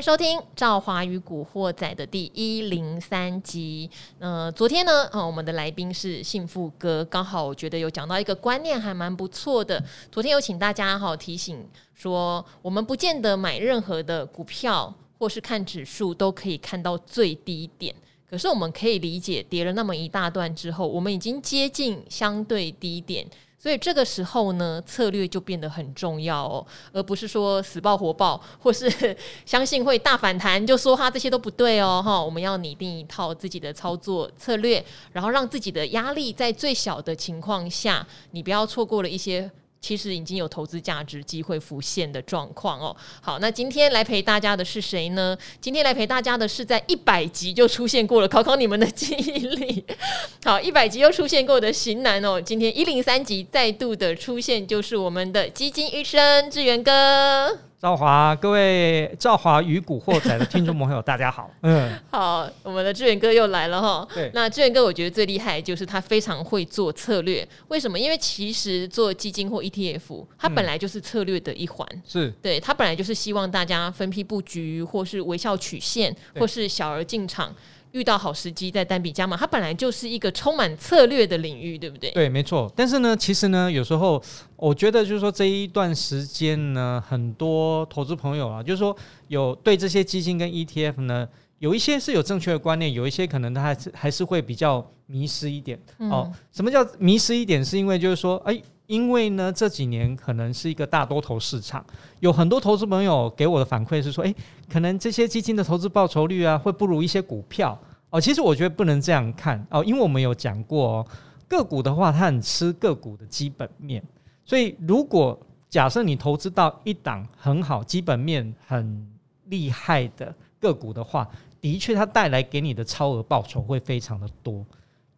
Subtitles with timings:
[0.00, 3.90] 收听《赵华与古惑仔》的第一零三集。
[4.18, 9.82] 呃，昨天呢，呃，我们的来宾是幸福哥，刚好我觉得有讲到一个观念，还蛮不错的。
[10.10, 11.62] 昨天有请大家哈提醒
[11.94, 17.94] 说，我们不见得买任何的股票或是看指数都可以看到最低点，
[18.28, 23.26] 可是我们可以理解，跌了那么一大段之后，我们已经接近相对低点。
[23.62, 39.50] 所以这个时候呢，策略就变得很重要哦，而不是说死抱活抱，或是 相信会大反弹就说哈这些都不对哦，哈，我们要拟定一套自己的操作策略，然后让自己的压力在最小的情况下，你不要错过了一些。
[39.80, 42.94] 其实已经有投资价值机会浮现的状况哦。
[43.20, 45.36] 好，那今天来陪大家的是谁呢？
[45.60, 49.84] 今天来陪大家的是在一百集就出现过了，考考你们的记忆力。
[50.44, 57.69] 好，一百集又出现过的型男哦，今天一零三集再度的出现，就是我们的基金医生志源哥。
[57.80, 61.50] 赵华，各位赵华与古惑仔的听众朋友，大家好。
[61.64, 64.06] 嗯，好，我们的志远哥又来了哈。
[64.14, 67.48] 对，那志远哥我觉得最厉害就是他非常会做策略。
[67.68, 67.98] 为什么？
[67.98, 71.88] 因为其实做基金或 ETF，它本来就是策略的一环。
[72.06, 77.50] 是、嗯，对，它本来就是希望大家分批布局，或是微笑曲线，或是小额进场。
[77.92, 82.10] 遇到好时机再单笔加码，它本来就是一个充满策略的领域，对不对？
[82.10, 82.72] 对，没错。
[82.76, 84.22] 但是呢，其实呢，有时候
[84.56, 88.96] 我觉得就是说这一段时间呢，很多投资朋友啊，就是说
[89.28, 95.78] 有对这些基金跟 ETF 呢，有一些是有正确的观念，有一些可能他还是还是会比较迷失一点。
[95.98, 97.64] 嗯、哦，什么叫迷失一点？
[97.64, 98.60] 是因为就是说，哎。
[98.90, 101.84] 因为呢，这几年可能是一个大多头市场，
[102.18, 104.34] 有很多投资朋友给我的反馈是说，诶，
[104.68, 107.80] 可能这些基金的投资报酬率啊，会不如一些股票
[108.10, 108.20] 哦。
[108.20, 111.06] 其实我觉得不能这样看哦，因为我们有讲过哦，
[111.46, 114.02] 个股的话，它很吃个股的基本面。
[114.44, 119.08] 所以，如果假设你投资到一档很好、基本面很
[119.44, 121.28] 厉害的个股的话，
[121.60, 124.66] 的确它带来给你的超额报酬会非常的多。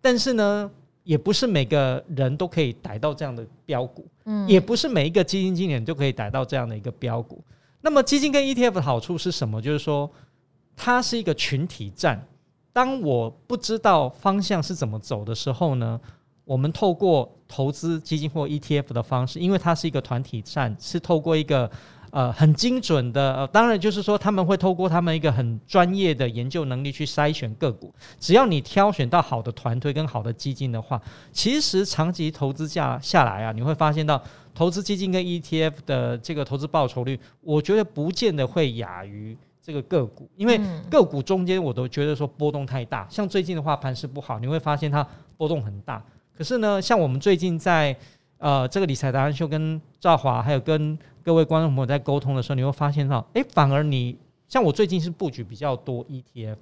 [0.02, 0.70] 但是呢，
[1.04, 7.42] 也不是每个人都可以逮到这样的标股，嗯，也不是每一个基金经理就可以逮到这样的一个标股。
[7.80, 9.60] 那么基金跟 ETF 的好处是什么？
[9.60, 10.10] 就是说，
[10.76, 12.24] 它是一个群体战。
[12.72, 16.00] 当我不知道方向是怎么走的时候呢，
[16.44, 21.70] 我们透过投资基金或 ETF 的方式，因为它是一个团体战，是透过一个。
[22.12, 27.90] 呃，很精准的，呃，当然就是说他们会透过他们一个很专业的研究能力去筛选个股。
[28.20, 31.00] 只要你挑选到好的团队跟好的基金的话，
[31.32, 34.22] 其实长期投资下下来啊，你会发现到
[34.54, 43.06] 投资基金跟 ETF 的这个投资报酬率，我觉得不见得会亚于这个个股，因为个股中间我都觉得说波动太大。
[43.08, 45.02] 像最近的话，盘势不好，你会发现它
[45.38, 46.04] 波动很大。
[46.36, 47.96] 可是呢，像我们最近在
[48.36, 54.16] 呃这个理财达人秀跟赵华还有跟各位观众朋友在沟通的时候，你会发现到，诶，反而你
[54.48, 56.56] 像我最近是布局比较多 ETF，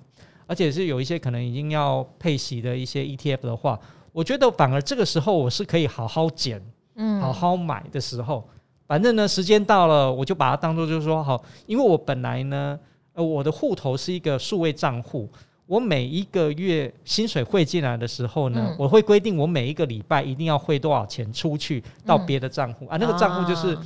[0.47, 3.81] 而且是有一些可能已经要配息的一些 ETF 的话，
[4.13, 6.63] 我觉得反而这个时候我是可以好好减，
[6.97, 8.47] 嗯，好好买的时候，
[8.87, 12.79] 反正呢时间到了，我就把它当做就是说好，因为我本来呢，
[13.15, 15.27] 呃，我的户头是一个数位账户，
[15.67, 23.79] 我每一个月薪水汇进来的时候呢，我会规定我每一个礼拜一定要汇多少钱出去到别的账户啊，那个账户就是。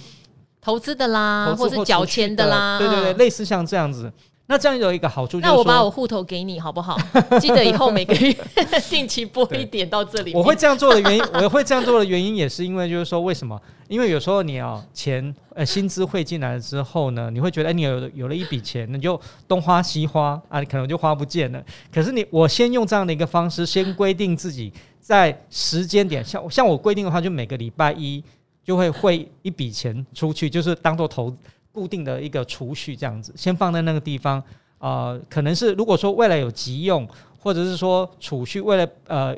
[0.65, 4.11] 投资的啦，或是缴钱的啦，对对对，类似像这样子。
[4.47, 6.99] 那这样有一个好处，那我把我户头给你好不好？
[7.41, 8.35] 记得以后每个月
[8.91, 10.35] 定期拨一点到这里。
[10.35, 13.59] 我会这样做的原因， 我会这样做的原因也是因为，就是说为什么？
[13.89, 21.63] 因为有时候你要钱呃薪资汇进来了之后呢，你会觉得哎，你有有了一笔钱，你就东花西花啊，你可能就花不见了。
[21.93, 24.71] 可是你我先用这样的一个方式，先规定自己
[25.01, 28.23] 在时间点，像像我规定的话，就每个礼拜一。
[28.65, 31.37] 就会汇一笔钱出去，就是当做投
[31.71, 34.41] 固定的一个储蓄这样子，先放在那个地方
[34.79, 35.21] 啊、呃。
[35.31, 37.07] 可能是如果说未来有急用，
[37.39, 39.37] 或者是说储蓄为了呃。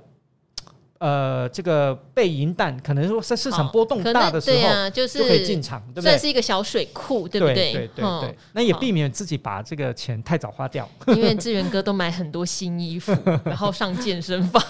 [1.07, 6.11] 呃，这个备银弹，可能说在市场波动大的时候，啊、就是就可以进场，对不对？
[6.11, 7.55] 算是一个小水库，对不对？
[7.55, 10.89] 对对对，对，那也避免自己把这个钱太早花掉。
[11.07, 13.13] 因为志源哥都买很多新衣服，
[13.45, 14.61] 然后上健身房，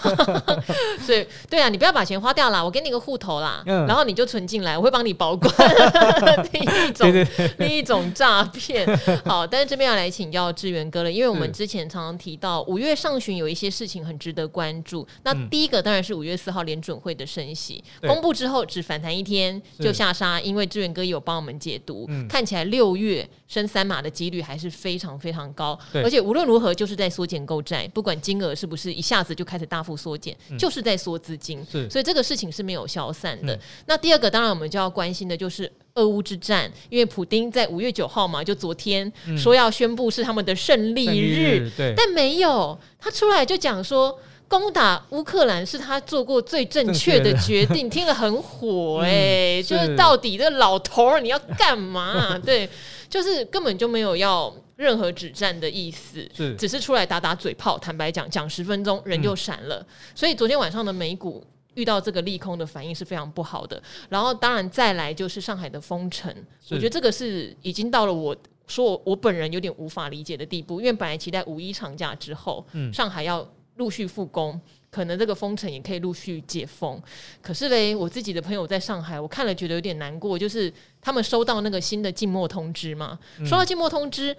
[1.01, 5.51] 所以对啊，你不要把钱花掉啦，我给你个户头啦，嗯、然后你就存进来，我会帮你保管。
[6.51, 8.85] 第一种，对对对第一种诈骗。
[9.25, 15.07] 好，但是这边要来请教志源哥了，因为我们之前常常提到五月上旬有一些事情很值得关注。
[15.23, 16.17] 那第一个当然是。
[16.17, 33.53] 五月四号联准会的升息公布之后，只反弹一天就下杀，因为志远哥有帮我们解读，嗯、看起来六月升三码的几率还是非常非常高，而且无论如何就是在缩减购债，不管金额是不是一下子就开始大幅缩减，嗯、就是在缩资金，所以这个事情是没有消散的。
[33.55, 35.71] 嗯、那第二个当然我们就要关心的就是。
[35.97, 44.15] 俄乌之战，因为普丁在五月九号嘛，就昨天说要宣布是他们的胜利日，嗯、利日对，但没有，他出来就讲说。
[44.47, 52.37] 攻打乌克兰是他做过最正确的决定， 听了很火哎、欸，嗯、就是到底这老头儿你要干嘛？
[52.39, 52.69] 对，
[53.09, 57.77] 就是根本就没有要任何止战的意思，是只是出来打打嘴炮。
[57.77, 59.75] 坦白讲，讲十分钟人就闪了。
[59.79, 59.85] 嗯、
[60.15, 61.43] 所以昨天晚上的美股
[61.73, 63.81] 遇到这个利空的反应是非常不好的。
[64.07, 66.33] 然后当然再来就是上海的封城，
[66.69, 68.33] 我觉得这个是已经到了我
[68.67, 73.45] 说我我本人有点无法理解的地步，因为本来期待五一长假之后，嗯、上海要。
[73.77, 74.59] 陆续复工，
[74.91, 77.01] 可能这个封城也可以陆续解封。
[77.41, 80.71] 可是嘞，我自己的朋友在上海，我看了觉得有点难过，就是
[81.01, 84.35] 他们收到那个新的静默通知嘛，嗯、收到静默通知。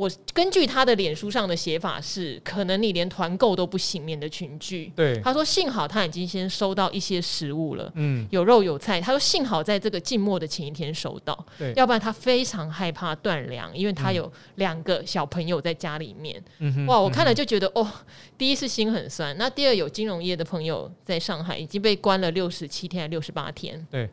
[0.00, 4.90] 我根据他的脸书上的写法是，可能你连团购都不行，免得群聚。
[4.96, 8.98] 对，他说幸好他已经先收到一些食物了，嗯，有肉有菜。
[8.98, 16.42] 他说幸好在这个静默的前一天收到，对，要不然他非常害怕断粮，因为他有两个小朋友在家里面。
[16.60, 17.86] 嗯哼，哇，我看了就觉得哦，
[18.38, 24.08] 第一是心很酸，那第二有金融业的朋友在上海已经被关了六十七天还六十八天，对。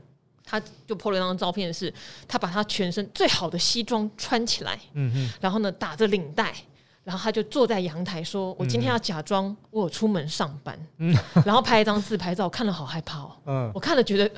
[0.49, 1.93] 他就 po 了一张照片是，是
[2.27, 4.79] 他把他全身最好的西装穿起来，
[5.41, 6.55] 然后呢打着领带，
[7.03, 11.13] 然后他就坐在阳台说：“我今天要假装我有出门上班，嗯，
[11.45, 14.31] 然后拍一张自拍照，看了好害怕哦，嗯，我看了觉得。”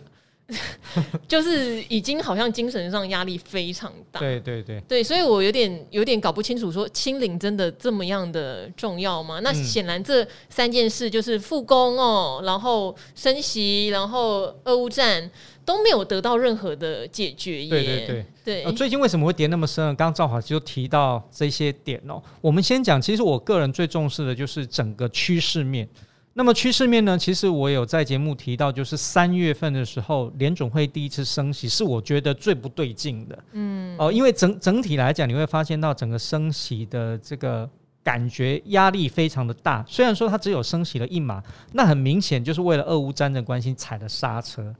[1.27, 9.39] 就是已经好像精神上压力非常大，对对对对，所以我有点有点搞不清楚，说清零真的这么样的重要吗？
[9.41, 15.29] 那显然这三件事就是复工哦，然后升息，然后俄乌战
[15.63, 17.69] 都没有得到任何的解决耶。
[17.69, 19.85] 对对对对，呃，最近为什么会跌那么深？
[19.95, 22.19] 刚刚赵华就提到这些点哦。
[22.41, 25.87] 我们先讲，其实我个人最重视的就是整个趋势面。
[26.33, 27.17] 那么趋势面呢？
[27.17, 33.43] 其实我有在节目提到，就是三月份的时候，联总会第一次升息，是我觉得最不对劲的。
[33.51, 37.69] 嗯，哦，因为整整体来讲，你会发现到整个升息的这个
[38.03, 39.83] 感觉压力非常的大。
[39.85, 41.43] 虽然说它只有升息了一码，
[41.73, 44.73] 那很明显就是为了俄乌战争关系踩了刹车。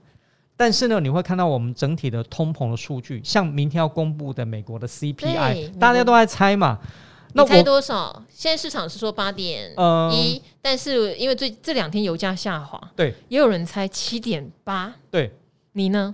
[0.56, 6.80] 但是呢，你会看到我们整体的通膨的数据，像明天要公布的美国的 CPI，大家都在猜嘛。
[7.34, 8.24] 那你猜多少？
[8.30, 9.72] 现在市场是说八点
[10.12, 14.94] 一，但是因为最这两天油价下滑，对，也有人猜七点八。
[15.12, 15.32] 对，
[15.74, 16.14] 你呢？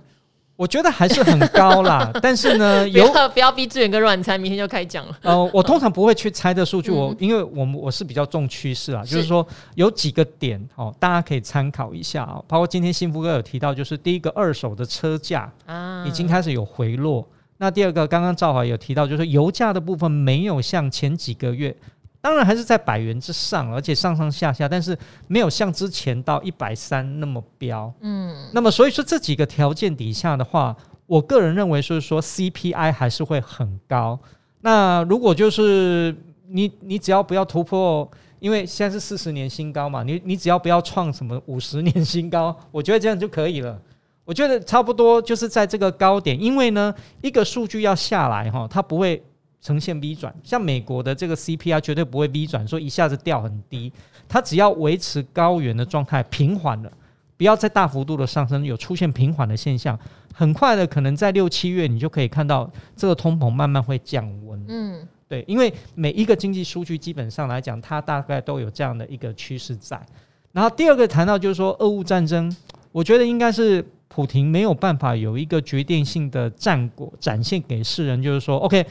[0.56, 2.10] 我觉得还是很高啦。
[2.22, 5.18] 但是呢，有不，不要逼志远哥乱猜，明天就开讲了。
[5.20, 12.42] 呃，我通常不会去猜的数据，我、嗯、因为我们我是比较重趋势啊，就是说有几个点哦，大家可以参考一下啊。
[12.48, 17.26] 包括今天幸福哥有提到，就是第一个二手的车价啊，已经开始有回落。
[17.58, 21.74] 那第二个，刚刚赵华有提到，就是油价的部分没有像前几个月，
[22.20, 24.96] 当然还是在百元之上，而且上上下下，但是
[25.28, 27.92] 没有像之前到一百三那么飙。
[28.00, 30.76] 嗯，那么所以说这几个条件底下的话，
[31.06, 34.18] 我个人认为是说 CPI 还是会很高。
[34.60, 36.14] 那如果就是
[36.48, 43.80] 你你只要不要突破，因为现在是四十年新高嘛，你你只要不要创什么五十年新高，我觉得这样就可以了。
[44.26, 46.92] 我觉得差不多就是在这个高点，因为呢，
[47.22, 49.22] 一个数据要下来哈，它不会
[49.62, 53.92] 呈现 V 转，像美国的这个 CPI 绝对不会 V 转，说一下子掉很低，
[54.28, 56.92] 它只要维持高原的状态，平缓了，
[57.36, 59.96] 不要再大幅度的上升，有出现平缓的现象，
[60.34, 64.60] 很快的可能在六七月你就可以看到这个通膨慢慢会降温。
[64.66, 70.04] 嗯，对，因为每一个经济数据基本上来讲，它大概都有这样的一个趋势在。
[70.50, 72.54] 然后第二个谈到就是说俄乌战争，
[72.90, 73.86] 我觉得应该是。
[74.16, 78.82] 普亭没有办法有一个决定性的战果展现给世人，就是说，OK，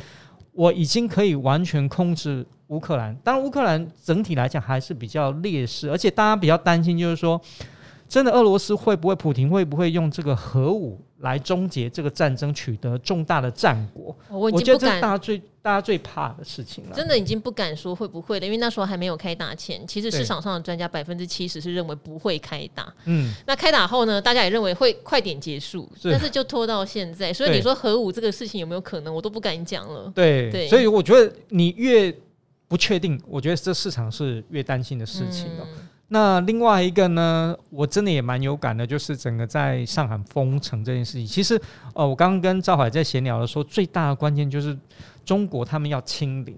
[0.52, 3.16] 我已经可以完全控制乌克兰。
[3.24, 7.42] 当然，乌克兰整体来讲还是比较劣势，而且大家比较担心，就是说，
[8.08, 11.04] 真的俄罗斯会不会，普亭会不会用这个核武？
[11.22, 14.16] 来终结这个战争，取得重大的战果。
[14.30, 16.96] 我觉得这是大家最大家最怕的事情了。
[16.96, 22.94] 真的已经不敢说会不会了，因为那时候还没有开打前，其实市场上的专家百分之七十是认为不会开打。
[23.06, 27.34] 嗯，那开打后呢，大家也认为会快点结束，是但是就拖到现在。
[27.34, 30.12] 所以你说核武这个事情有没有可能，我都不敢讲了。
[30.14, 32.16] 对对，所以我觉得你越
[32.68, 35.66] 不确定，我觉得这市场是越担心的事情了。
[35.66, 41.26] 嗯那另外一个呢，我真的也蛮有感的，就是整个在上海封城这件事情。
[41.26, 41.60] 其实，
[41.96, 44.78] 呃，我刚刚跟赵海在闲聊的时候，最大的关键就是
[45.26, 46.56] 中国他们要清零。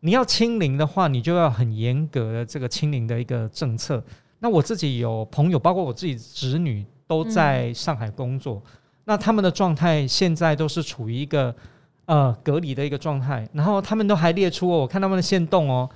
[0.00, 4.02] 你要清零的话，你就要很严格的这个清零的一个政策。
[4.38, 8.70] 那我自己有朋友，包括我自己侄女都在上海工作，嗯、
[9.04, 11.54] 那他们的状态现在都是处于一个
[12.04, 15.88] 呃隔离的一个状态，然后他们都还列出哦，我看他们的线动哦。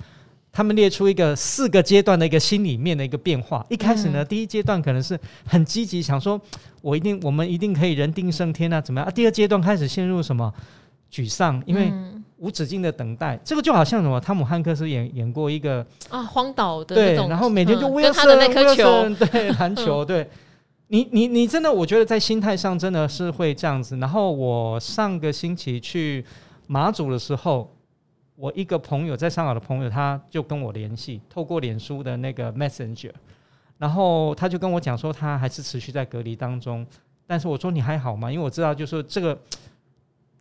[0.53, 3.65] 他们列出一个四个阶段的一个心里面的一个变化。
[3.69, 6.37] 一开始呢，嗯、第一阶段可能是很积极，想说
[6.81, 9.07] 我一定我们一定可以人定胜天啊，怎么样？
[9.07, 10.53] 啊，第二阶段开始陷入什么
[11.11, 11.91] 沮丧，因为
[12.37, 13.35] 无止境的等待。
[13.35, 14.19] 嗯、这个就好像什么？
[14.19, 20.27] 汤姆汉克斯演演过一个啊荒岛的对，然后每天就威尔森，跟他的那颗球，对篮球，对
[20.87, 23.97] 你你你真的，我觉得在心态上真的是会这样子。
[23.97, 26.25] 然后我上个星期去
[26.67, 27.69] 马祖的时候。
[28.37, 33.11] 我一个朋友在上海的朋友，他就跟我联系，透过脸书的那个 Messenger，
[33.77, 36.83] 然后他就跟我讲说，他还是持续在隔离当中。
[37.27, 38.31] 但是我说你还好吗？
[38.31, 39.37] 因为我知道，就是说这个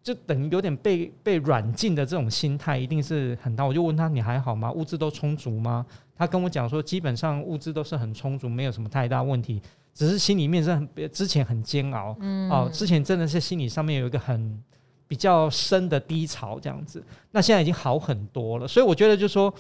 [0.02, 3.64] 就等于有点被被软禁的这种心态，一定是很大。
[3.64, 4.72] 我就问他你还好吗？
[4.72, 5.84] 物资都充足吗？
[6.16, 9.60] 他跟我讲说，基本上物资都是很充足，没有什么太大问题，
[9.94, 14.62] 只是心里面是很之前很煎熬，嗯，哦，之前真的是心理上面有一个很。
[15.10, 17.02] 比较深的低潮这样子，
[17.32, 19.52] 那现在已经好很多了，所以我觉得就是说，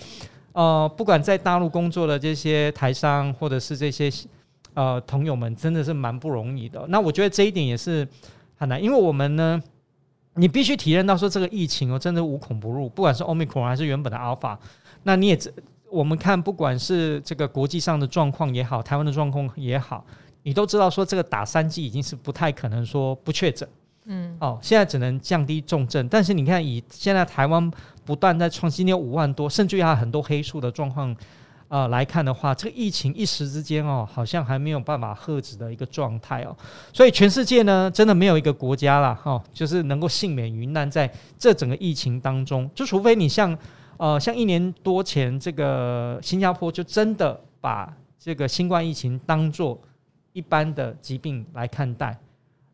[0.52, 4.08] 呃，不管在大陆工作的这些台商或者是这些
[4.74, 6.86] 呃朋友们，真的是蛮不容易的。
[6.86, 8.06] 那我觉得这一点也是
[8.54, 9.60] 很难，因为我们呢，
[10.40, 14.56] 你必须体验到说这个疫情哦，真的无孔不入，不管是 Omicron 还是原本的 Alpha，
[15.02, 15.38] 那你也
[15.90, 20.02] 我们看，不管是这个国际上的状况也好，台湾的状况也好，
[20.44, 23.68] 你都知道说这个打三剂已经是不太可能说不确诊。
[24.06, 27.70] 嗯，哦，现在只能降低重症，但是你看，以现在台湾
[28.04, 31.16] 不断在创新，有五万多，甚至于还有很多黑数的状况，啊、
[31.70, 36.56] 呃，来看的话，这个疫情一时之间哦，好像还没有办法遏止的一个状态哦，
[36.92, 41.08] 所以全世界呢，真的没有一个国家啦，哈、就是能够幸免于难在
[41.38, 43.56] 这整个疫情当中，就除非你像，
[43.98, 49.80] 呃，像一年多前这个新加坡，就真的把这个新冠疫情当做
[50.32, 52.18] 一般的疾病来看待。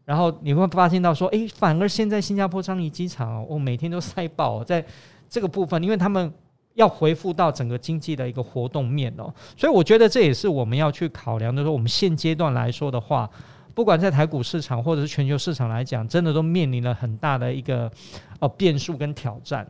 [0.06, 4.82] 然后你会发现到说，诶，反而现在新加坡樟宜机场哦，我每天都塞爆，在
[5.28, 6.32] 这个部分，因为他们
[6.76, 11.62] 要恢复到整个经济的一个活动面哦，所以我觉得这也是我们要去考量的。
[11.62, 13.28] 说我们现阶段来说的话，
[13.74, 17.90] 不管在台股市场或者是全球市场来讲，真的都面临了很大的一个
[18.40, 19.66] 呃变数跟挑战。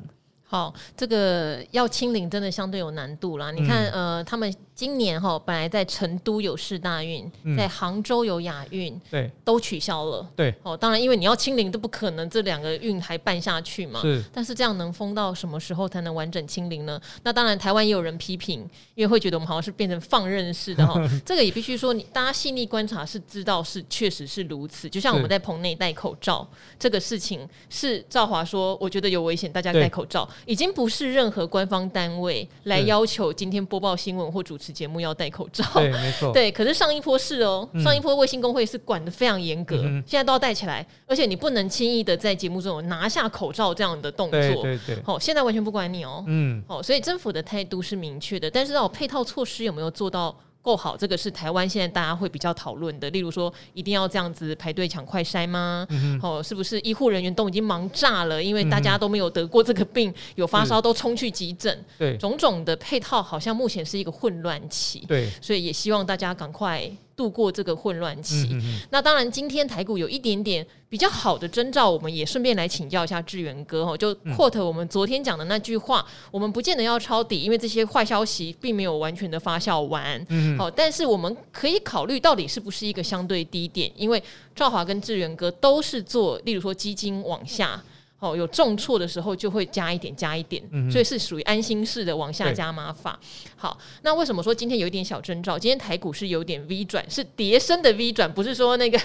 [0.46, 3.50] 好，这个要清零真的相对有难度啦。
[3.50, 4.52] 你看，呃，他们。
[4.76, 10.28] 今年哈，本来在成都有市大运，嗯、在杭州有亚运，对，都取消了。
[10.36, 14.02] 对，哦，当然，因为你要清零都不可能，这两个运还办下去嘛。
[14.02, 17.00] 是，但是这样能封到什么时候才能完整清零呢？
[17.22, 21.00] 那当然，台湾也有人批评，因为会觉得我们好像是变成放任式的哈。
[21.24, 24.90] 这个也必须说，你大家细腻观察是知道是确实是如此。
[24.90, 26.46] 就像我们在棚内戴口罩
[26.78, 36.52] 这个事情，是赵华说，我觉得有危险，大家戴口罩，已经不是任何官方单位来要求今天播报新闻或主持节目要戴口罩，对，没错，对。
[36.52, 45.02] 可是上一波是哦，嗯、上一波卫星工会是管的非常严格，嗯、现在都要戴起来，而且你不能轻易的在节目中拿下口罩这样的动作，对对对。
[45.02, 50.36] 好、哦，现在完全不管你哦，嗯，好、哦，所以政府的态度是明确的，但是那配套措施有没有做到？
[50.66, 53.08] 够好，这个是台湾现在大家会比较讨论的。
[53.10, 55.86] 例如说，一定要这样子排队抢快筛吗？
[55.90, 58.42] 嗯、哦，是不是医护人员都已经忙炸了？
[58.42, 61.84] 因为大家都没有得过这个病，有发烧都冲去急诊。
[61.96, 65.04] 对，种种的配套好像目前是一个混乱期。
[65.06, 66.90] 对，所以也希望大家赶快。
[67.16, 68.46] 度过这个混乱期，
[68.90, 80.26] 那当然，今天台股有一点点比较好的征兆，我们也顺便来请教一下志源哥哈，就 quote 我们昨天讲的那句话，嗯、我们不见得要抄底，因为这些坏消息并没有完全的发酵完，
[80.58, 84.22] 好，但是我们可以考虑到底是不是一个相对低点，因为
[84.54, 87.82] 赵华跟志源哥都是做，例如说基金往下。
[88.18, 93.18] 哦，有重挫的时候就会加一点，加一点，嗯、所以是属于安心式的往下加码法。
[93.56, 95.58] 好，那为什么说今天有一点小征兆？
[95.58, 98.98] 今天台股是有点 V 转，是跌升的 V 转，不是说那个，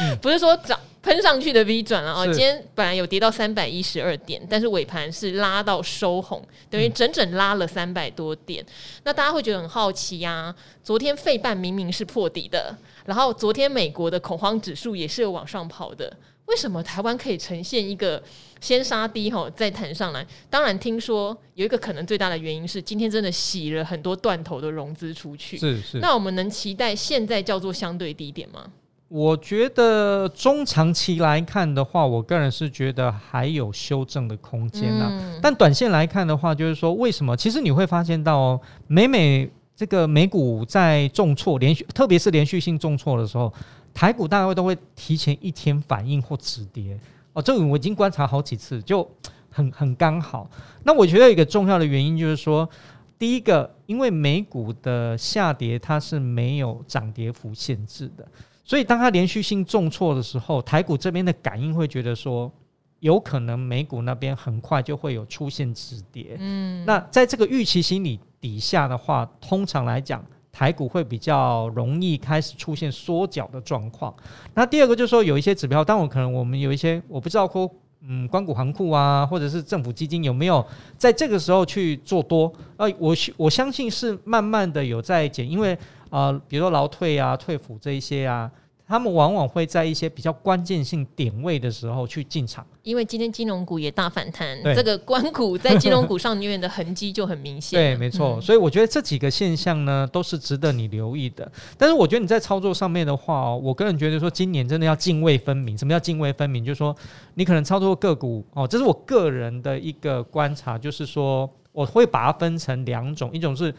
[0.00, 2.24] 嗯、 不是说涨喷上去的 V 转了啊。
[2.26, 8.62] 是今天本来有跌到三百一十二点，但是尾盘是拉到收红，等于整整拉了三百多点。
[8.62, 10.56] 嗯、那大家会觉得很好奇呀、啊？
[10.84, 16.16] 昨天费半明明是破底的，然后昨天美国的恐慌指数也是有往上跑的。
[16.46, 18.22] 为什么台湾可以呈现一个
[18.60, 20.24] 先杀低吼再弹上来？
[20.50, 25.56] 当然，听说有一个可能最大的原因是今天真的洗了很多断头的融资出去。
[25.56, 25.98] 是是。
[26.00, 28.66] 那我们能期待现在叫做相对低点吗？
[29.08, 35.08] 我觉得中长期来看的话，我个人是觉得还有修正的空间啊。
[35.10, 37.36] 嗯、但短线来看的话，就是说为什么？
[37.36, 43.52] 其实你会发现到哦，每每这个美股在重挫连续，特别是连续性重挫的时候。
[43.94, 46.98] 台股大概都会提前一天反应或止跌
[47.32, 49.08] 哦，这个我已经观察好几次，就
[49.48, 50.50] 很很刚好。
[50.82, 52.68] 那我觉得一个重要的原因就是说，
[53.16, 58.26] 第一个，因为美股的下跌它是没有涨跌幅限制的，
[58.64, 62.50] 所以当它连续性重挫的时候，台股这边的感应会觉得说，
[62.98, 66.36] 有可能美股那边很快就会有出现止跌。
[66.40, 70.24] 嗯，那在这个预期心理底下的话，通常来讲，
[70.54, 74.14] 台股会比较容易开始出现缩脚的状况。
[74.54, 77.68] 那第二个就是说，有一些指标，但我可能我们有一些我不知道说，
[78.02, 80.64] 嗯，关谷行库啊，或者是政府基金有没有
[80.96, 82.52] 在这个时候去做多？
[82.76, 85.76] 呃，我我相信是慢慢的有在减，因为
[86.10, 88.48] 啊、比如说劳退啊、退辅这一些啊。
[88.86, 97.78] 他们往往会在一些比较关键性点位的时候去进场，因为今天金融股也大反弹，这个关股在金融股上面的痕迹就很明显。
[97.78, 98.38] 对，没错。
[98.42, 101.50] 所以我觉得这几个现象呢，都是值得你留意的。
[101.78, 105.78] 但是我觉得你在操作上面的话哦，我个人觉得说今年真的要泾渭分明。
[105.78, 106.62] 什么叫泾渭分明？
[106.62, 106.94] 就是说
[107.34, 113.74] 你可能操作个股哦，这是我个人的一个观察，就是说我会把它分成两种，一种是。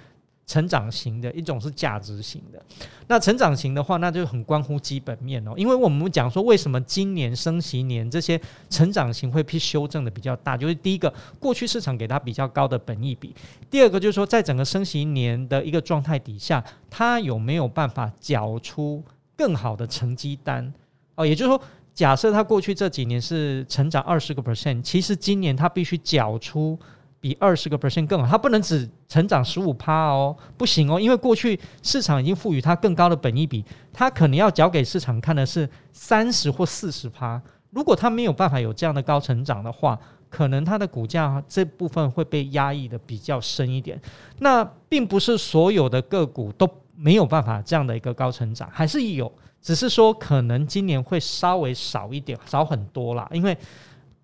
[0.47, 2.63] 成长型的一种是价值型的，
[3.07, 5.53] 那成长型的话，那就很关乎基本面哦。
[5.57, 13.29] 因为我们讲说，为什么今年升息年这些成长型会被修正的比较大，就是第一个，过去市场给它比较高的本益比；
[13.71, 19.03] 第二个就是说，在整个升息年的一个状态底下，它有没有办法缴出
[19.35, 20.71] 更好的成绩单
[21.15, 21.25] 哦？
[21.25, 21.59] 也就是说，
[21.95, 26.77] 假设它过去这几年是成长二十个 percent，其实今年它必须缴出。
[27.25, 37.41] 比二十个 percent 更好，它不能只成长十五趴哦，不行哦，因为过去市场已经赋予它更高的本益比，它可能要交给市场看的是三十或四十趴。
[37.71, 43.99] 如果它没有办法有这样的高成长的话，可能它的股价这部分会被压抑的比较深一点。
[44.37, 53.57] 那并不是所有的个股都没有办法这样的一个高成长，还是有，只是说可能今年会稍微少一点，少很多啦，因为。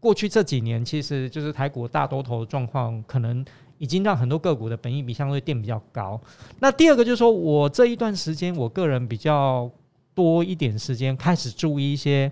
[0.02, 3.46] 过去这几年，其实就是台股大多头的状况，可能
[3.78, 6.20] 已经让很多个股的本益比相对垫比较高。
[6.60, 9.70] 那第二个就是说，我这一段时间，我个人比较
[10.16, 12.32] 多一点时间开始注意一些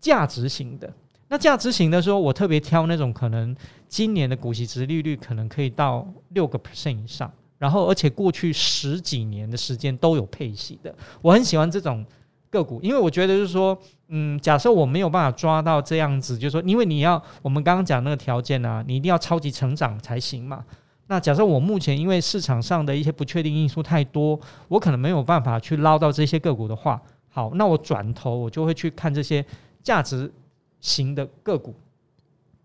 [0.00, 0.92] 价值型的。
[1.28, 3.54] 那价值型的时候，我特别挑那种可能
[3.88, 10.92] 今年的股息殖利率可能可以到六个 percent 以上，然后而且过去十几年的时间都有配息的，
[11.22, 12.04] 我很喜欢这种。
[12.50, 13.78] 个股，因为我觉得就是说，
[14.08, 20.64] 嗯，假设我没有办法抓到这样子，就是说，因为你要我们刚刚讲那个条件啊，你一定要超级成长才行嘛。
[21.06, 29.44] 那假设我目前因为市场上的一些不确定因素太多，我可能没有办法去捞到这些个股的话，好，那我转头我就会去看这些
[29.82, 30.32] 价值
[30.80, 31.74] 型的个股，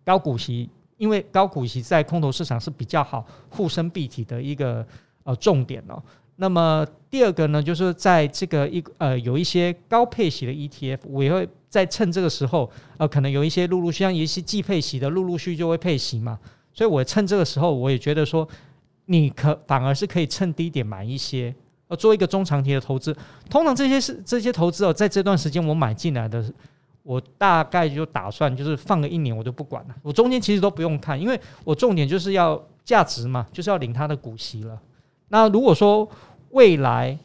[0.03, 4.85] 高股息，因为高股息在空头市场是比较好护身蔽体的一个
[5.23, 6.01] 呃重点哦。
[6.37, 16.37] 那么第二个呢，就是在这个一呃有一些高配息的 ETF，我也会在趁这个时候，呃，可能有一些陆陆续像一些季配息的，陆陆续续就会配息嘛，
[16.73, 18.45] 所以我趁这个时候，我也觉得说，
[19.05, 21.55] 你可反而是可以趁低点买一些，
[21.87, 23.15] 呃，做一个中长期的投资。
[23.49, 26.43] 通常这些是这些投资哦，在这段时间我买进来的，
[27.03, 34.77] 我大概就打算就是放个一年，我就不管了，我中间其实都不用看，因为我重点就是要价值嘛，就是要领它的股息了。
[35.29, 36.09] 那如果说
[36.51, 37.17] 未来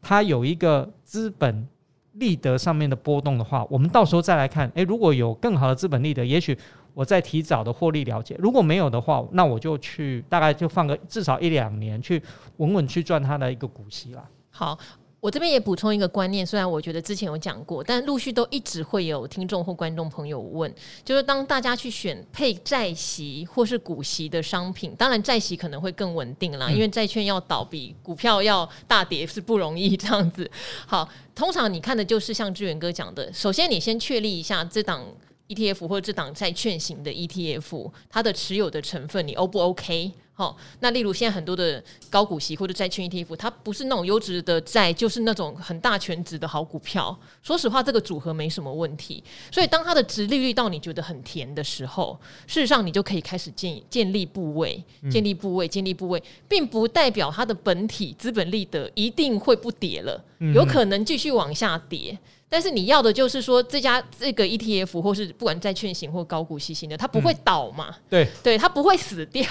[0.00, 1.66] 它有一个资本
[2.12, 4.70] 利得上面的波动的话，我们到时候再来看。
[4.74, 6.56] 诶，如果有更好的资本利得，也许
[6.94, 12.22] 我再提早的获利了解；如果没有的话，那我就去大概就放个至少一两年，去
[12.58, 14.28] 稳稳去赚它的一个股息啦。
[14.50, 14.78] 好。
[15.24, 20.70] 我这边也补充一个观念，虽然我觉得之前有讲过，但陆续都一直会有听众或观众朋友问，
[21.02, 30.50] 就是当大家去选配债息或是股息的商品，当然债息可能会更稳定啦，因为债券要倒比股票要大跌是不容易这样子。
[30.86, 35.06] 好，通常你看的就是像志远哥讲的，首先你先确立一下这档
[35.48, 40.12] ETF 或者这档债券型的 ETF，它的持有的成分你 O 不 OK？
[40.36, 47.16] 好，那例如现在很多的高股息或者债券 ETF，它不是那种优质的债，就是那种很大权值的好股票。
[47.40, 49.22] 说实话，这个组合没什么问题。
[49.52, 52.18] 所以，当它的值利率到你觉得很甜的时候，
[52.48, 60.20] 事实上你就可以开始建建立部位，建立部位，建立部位，并不代表它的本体资本利得一定会不跌了，
[60.52, 62.18] 有可能继续往下跌。
[62.54, 67.88] 但是你要的就是说，这家这个 ETF 或是不管债券型或高股息型的，它不会倒嘛？
[67.90, 69.44] 嗯、对对，它不会死掉。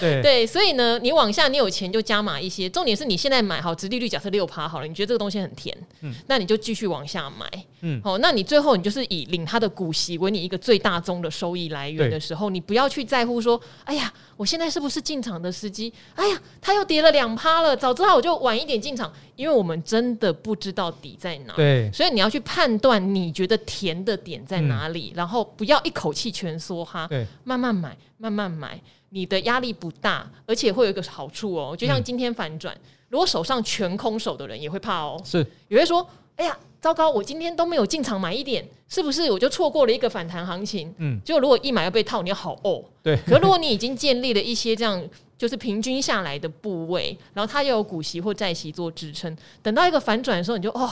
[0.00, 2.68] 对对，所以呢，你往下你有钱就加码一些。
[2.68, 7.46] 重点是你现在买好，殖利率假设六趴好了，你觉得这个东西很甜，嗯，那你就继续往下买，
[7.80, 15.92] 嗯，好，那你最后你就是以领他的股息为你一个最大宗的收益来源的时候，你不要去在乎说，哎呀，我现在是不是进场的时机？
[16.14, 19.12] 哎呀，它又跌了两趴了，早知道我就晚一点进场。
[19.36, 35.38] 因为我们真的不知道底在哪，对，所以你要去判断你觉得甜的点在哪里，嗯、然后不要一口气全梭哈，对，慢慢买，慢慢买，你的压力不大，而且会有一个好处哦，就像今天反转，嗯、如果手上全空手的人也会怕哦，是，
[35.68, 36.04] 有人说
[36.38, 40.92] 哎呀，糟糕，我今天都没有进场买一点，是不是我就错过了一个反弹行情？
[40.96, 42.82] 嗯，就如果一买要被套，你要好哦。
[43.02, 45.00] 对，可如果你已经建立了一些这样。
[45.38, 50.90] 就是平均下来的部位，然后它又有股息或债息做支撑，等到一个反转的时候，你就哦，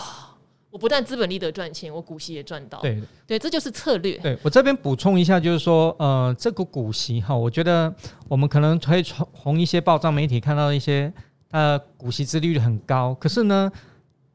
[0.71, 2.79] 我不但资本利得赚钱，我股息也赚到。
[2.79, 4.17] 对对，这就是策略。
[4.19, 7.93] 对，我这边补充一下，就是说，呃，这个股息哈，我觉得
[8.29, 11.13] 我们可能可以从一些报章媒体看到一些
[11.51, 13.73] 呃股息之利率很高，可是呢。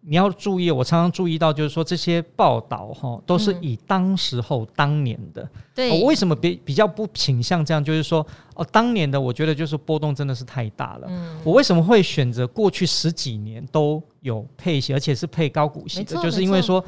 [0.03, 5.47] 你要注意，我常常注意到，就是说这些报道哈，都是以当时候、当年的。
[5.75, 7.83] 对，我为什么比比较不倾向这样？
[7.83, 11.07] 就是说，哦，当年的我觉得就是波动真的是太大了。
[11.07, 16.19] 嗯，我为什么会选择过去十几年都有配息，而且是配高股息的？
[16.19, 16.83] 就是因为说，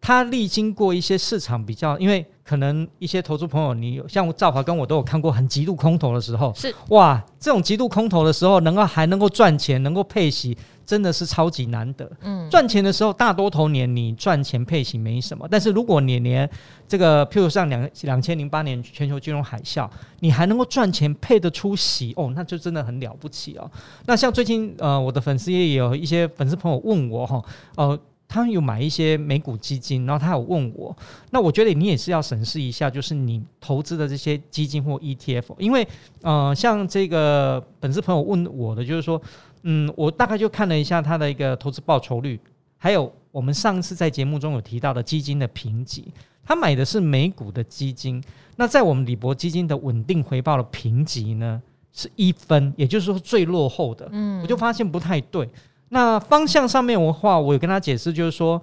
[0.00, 10.56] 它历经过一些市场比较，因为可能一些投资朋友，你像赵华跟我都有看过很极度空头的时候，是哇，这种极度空头的时候，能够还能够赚钱，能够配息。
[10.86, 12.10] 真的是超级难得。
[12.22, 16.48] 嗯，赚钱的时候，大多头年你赚钱配息没什么，但是如果你连
[16.86, 23.68] 这个，譬如像两两千零八年全球金融海啸，你还能够赚钱配得出息，哦，那就真的很了不起哦。
[24.06, 27.42] 那像最近呃，我的粉丝也有一些粉丝朋友问我哈，
[27.74, 30.96] 呃，他们有买一些美股基金，然后他有问我，
[31.30, 35.86] 那我觉得你也是要审视一下，就是你投资的这些基金或 ETF，因为
[36.22, 39.20] 呃，像这个粉丝朋友问我的就是说。
[39.68, 42.38] 嗯，我大概就看了一下它的一个投资报酬率，
[42.78, 46.12] 还有我们上次在节目中有提到的基金的评级，
[46.44, 48.22] 他买的是美股的基金，
[48.54, 51.60] 那在我们李博基金的稳定回报的评级呢
[51.92, 54.08] 是一分，也就是说最落后的。
[54.12, 55.48] 嗯，我就发现不太对。
[55.88, 58.62] 那方向上面的话，我有跟他解释，就是说，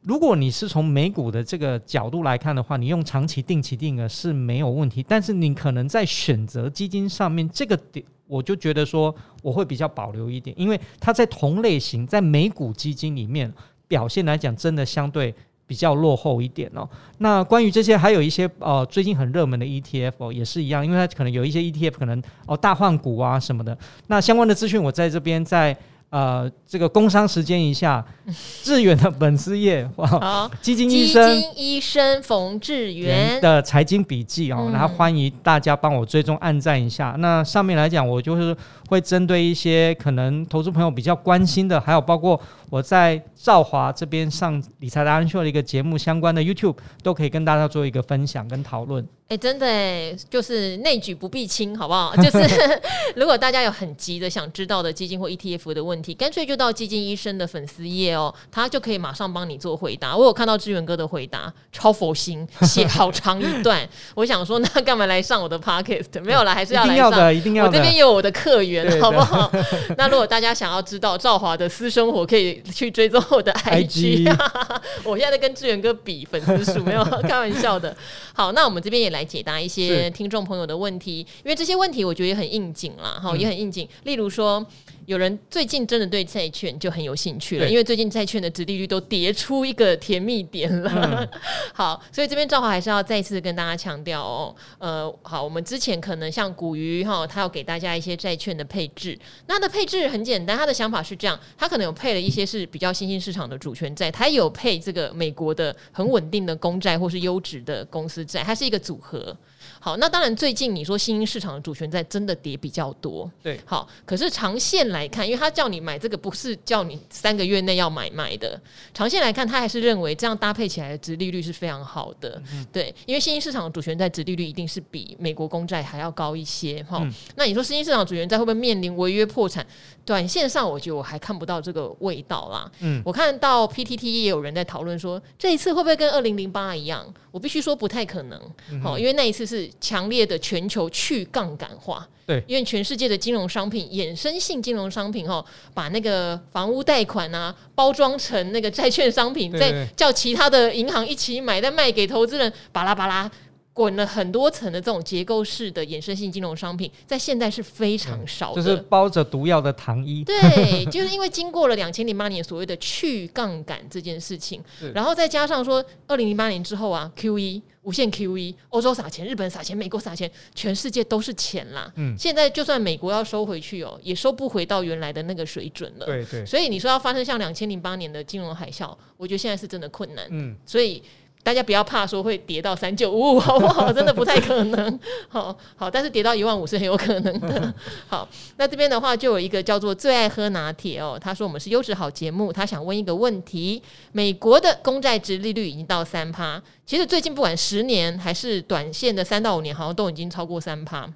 [0.00, 8.02] 如果你是从美股的这个角度来看的话，你用长期定期定额是没有问题，但是你可能在选择基金上面这个点。
[8.26, 13.52] 我就觉得说我会比较保留一点，因为它在同类型在美股基金里面
[13.86, 15.34] 表现来讲，真的相对
[15.66, 16.88] 比较落后一点哦。
[17.18, 23.76] 那关于这些，还有一些呃最近很热门的 ETF，也是一样，因为它可能有一些 ETF 可能哦大换股啊什么的。
[24.06, 25.76] 那相关的资讯我在这边在。
[26.14, 28.04] 呃，这个工商时间一下，
[28.62, 37.16] 志远的粉丝页 哇，基金医生，基金医生冯志远的财经笔记哦，然后欢迎大家帮我追踪按赞一下。
[37.18, 38.56] 那上面来讲，我就是
[38.88, 49.04] 会针对一些可能投资朋友比较关心的，还有包括我在赵华这边上理财达人秀的一个节目相关的 YouTube，都可以跟大家做一个分享跟讨论。
[49.26, 52.14] 哎、欸，真的哎，就是内举不避亲，好不好？
[52.20, 52.80] 就是
[53.16, 60.14] 如果大家有很急的想知道的基金或 ETF 的问题，干脆就到基金医生的粉丝页哦，他就可以马上帮你做回答。
[60.14, 63.88] 我有看到志远哥的回答，超佛心，写好长一段。
[64.14, 66.22] 我想说，那干嘛来上我的 Podcast？
[66.22, 66.94] 没有了，还是要来上。
[66.94, 67.70] 一定要的，一定要的。
[67.70, 69.50] 我这边有我的客源，好不好？
[69.96, 74.26] 那如果大家想要知道赵华的私生活，可以去追踪我的 IG。
[74.26, 77.96] IG 我现在在跟志远哥比粉丝数，没有开玩笑的。
[78.34, 79.13] 好，那我们这边也。
[79.14, 83.88] 来解答一些听众朋友的问题，因为这些问题我觉得也很应景啦，哈，也很应景。
[84.02, 84.64] 例如说，
[85.06, 90.90] 有人最近真的对债券就很有兴趣了，因为最近债券的值利率都跌出一个甜蜜点了。
[91.20, 91.40] 嗯、
[91.72, 109.36] 好，所以这边赵华还是要再次跟大家强调哦，呃，好，我们之前可能像古鱼哈，他要给大家一些债券的配置，那他的配置很简单，他的想法是这样，他可能有配了一些是比较新兴市场的主权债，他有配这个美国的很稳定的公债或是优质的公司债，它是一个组合。
[109.80, 118.58] 好，那当然，最近你说新兴市场的主权债真的跌比较多，对，好，可是长线来看，因为他叫你买这个，不是叫你三个月内要买卖的，
[118.94, 129.66] 长线来看，他还是认为这样搭配起来的值利率是非常好的，嗯、对，因为新兴市场的主权债值利率一定是比美国公债还要高一些，哈、嗯，那你说新兴市场主权债会不会面临违约破产？
[130.06, 137.06] 短线上，我觉得我还看不到这个味道啦，嗯，我看到 PTT 也有人在讨论说，这一次会不会跟二零零八一样？
[137.30, 138.38] 我必须说不太可能，
[138.82, 139.64] 好、嗯，因为那一次是。
[139.80, 153.30] 强烈的全球去杠杆化，对，因为全世界的金融商品、衍生性金融商品，哈，把那个房屋贷款啊，包装成那个债券商品，再叫其他的银行一起买，再卖给投资人，巴拉巴拉。
[153.74, 160.22] 滚了很多层的这种结构式的衍生性金融商品，在现在是非常少的，就是包着毒药的糖衣。
[160.22, 164.62] 对，就是因为经过了两千零八年所谓的去杠杆这件事情，
[164.94, 171.90] 然后再加上说二零零八年之后啊，QE 无限 QE，欧洲撒钱，日本撒钱，美国撒钱，全世界都是钱啦。
[171.94, 176.06] 嗯，现在就算美国要收回去哦，也收不回到原来的那个水准了。
[176.06, 176.44] 对对。
[176.44, 180.26] 所以你说要发生像两千零八年的金融海啸，我觉得现在是真的困难。
[180.30, 181.02] 嗯，所以。
[181.44, 183.92] 大家不要怕说会跌到三九五五， 好不好？
[183.92, 184.98] 真的不太可能。
[185.28, 187.74] 好好，但是跌到一万五是很有可能的。
[188.08, 188.26] 好，
[188.56, 201.06] 那这边的话就有一个叫做最爱喝拿铁哦，他说我们是优质好节目，他想问一个问题：美国的公债殖利率已经到三趴，其实最近不管十年还是短线的三到五年，好像都已经超过三趴，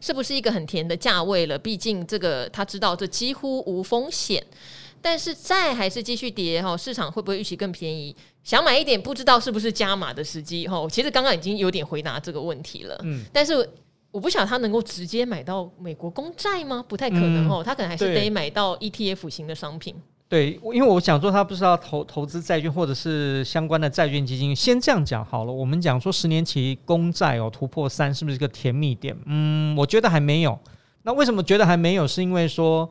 [0.00, 1.58] 是不是一个很甜的价位了？
[1.58, 4.40] 毕竟这个他知道这几乎无风险。
[5.04, 8.14] 但是债还是继续跌哈，市场会不会预期更便宜？
[8.42, 10.86] 想买一点，不知道是不是加码的时机哈。
[10.90, 13.68] 其实刚刚已经有点回答这个问题了，嗯，但是
[14.10, 16.84] 我不晓得他能够直接买到美国公债吗？
[16.88, 19.94] 不太可能哦，他可能还是得买到 ETF 型的商品。
[20.28, 24.56] 对，因为我想说，他不是要投投资债券或者是相关的债券基金。
[24.56, 29.16] 先这样讲好了，我们讲说十年期公债哦突破三，是不是一个甜蜜点？
[29.26, 30.58] 嗯，我觉得还没有。
[31.02, 32.06] 那为什么觉得还没有？
[32.06, 32.90] 是因为说。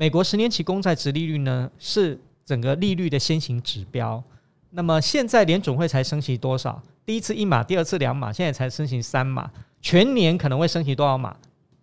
[0.00, 4.22] 美国十年期公债值利率呢，是整个利率的先行指标。
[4.70, 6.80] 那么现在联准会才升息多少？
[7.06, 9.50] 第一次一码，第二次两码，现在才升息三码。
[9.80, 11.34] 全年可能会升息多少码？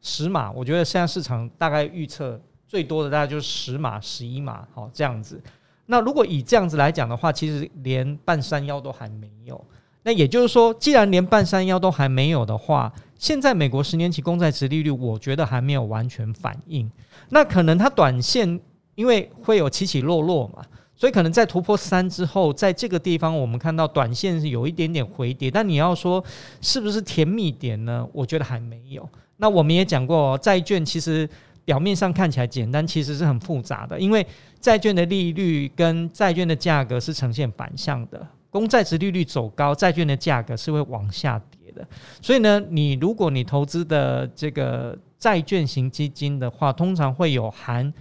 [0.02, 0.52] 十码。
[0.52, 5.42] 我觉得现在市场大概预测最多的大概就是十码、十一码，好这样子。
[5.88, 9.64] 那如果以这样子来讲的话，其实连半山腰都还没有。
[10.04, 16.92] 那也就是说，既然连半山腰都还没有的话，现在美国十年期公债殖利率，我觉得还没有完全反应。
[17.30, 18.60] 那可能它短线
[18.94, 20.64] 因为会有起起落落嘛，
[20.96, 25.52] 所以可能在突破三之后，在这个地方我们看到短线是有一点点回跌。
[25.52, 26.24] 但你要说
[26.62, 28.08] 是不是甜蜜点呢？
[28.14, 29.08] 我觉得还没有。
[29.38, 31.30] 那我们也讲过，债券其实
[31.66, 34.26] 表面上看起来简单，其实是很复杂的，因为
[34.62, 38.26] 债券的利率跟债券的价格是呈现反向的。
[38.50, 41.86] 公债殖利率走高，债券的价格是会往下跌的。
[42.22, 47.94] 所以呢，你如果你投资的这个债券型基金的话，通常会有含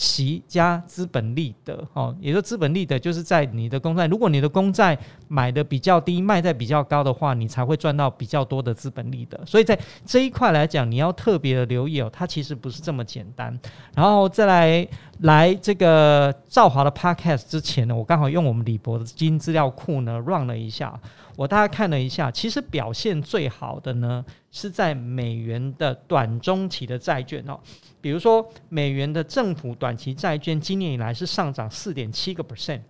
[0.00, 9.38] 息加资本利得，哦，也就资本利得就是在你的公债，如果你的公债买的比较低，卖在比较高的话，你才会赚到比较多的资本利得。
[9.44, 13.54] 所以在这一块来讲，你要特别的留意哦，它其实不是这么简单。
[13.94, 20.98] 然后再来来这个兆华的 Podcast 之前呢，我刚好用我们李博的基金资料库呢 run 了一下，
[21.36, 27.60] 我大概看了一下，其实表现最好的呢是在美元的短中期的债券哦。
[28.00, 32.80] 比如说，美元的政府短期债券今年以来是上涨四点七个 percent，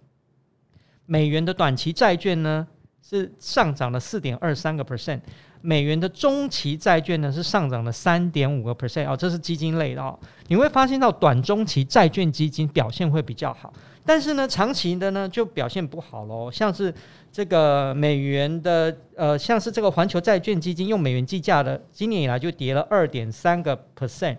[1.06, 2.66] 美元的短期债券呢
[3.02, 5.20] 是上涨了四点二三个 percent，
[5.60, 10.16] 美元的中期债券呢是上涨了三点五个 percent 哦，这是基金类的哦。
[10.46, 13.72] 你会发现到短中期债券基金表现会比较好，
[14.04, 16.50] 但是呢，长期的呢就表现不好喽。
[16.50, 16.94] 像是
[17.32, 24.36] 这个美元的呃，像是这个环球债券基金用美元计价的，今年以来就跌了二点三个 percent。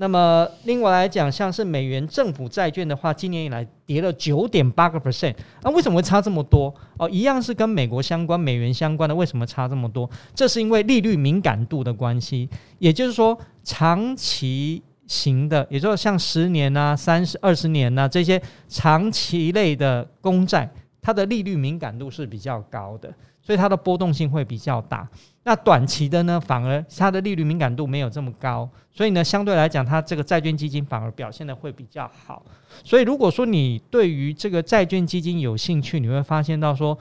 [0.00, 5.34] 那么另外来讲，像是美元政府债券的话，今年以来跌了九点八个 percent。
[5.62, 6.74] 那为什么会差这么多？
[6.96, 10.08] 哦，一样是跟美国相关、美元相关的，为什么差这么多？
[10.34, 12.48] 这是因为利率敏感度的关系。
[12.78, 20.66] 也就是说，长期型的，也就是像十年呐、三十、二十年呐这些长期类的公债，
[21.02, 23.12] 它的利率敏感度是比较高的，
[23.50, 25.08] 所以它的波动性会比较大。
[25.42, 32.44] 那短期的呢，反而它的利率敏感度没有这么高，所以呢，相对来讲，它这个债券基金反而表现得会比较好。
[32.84, 36.96] 所以，如果说你对于这个债券基金有兴趣，你会发现到说，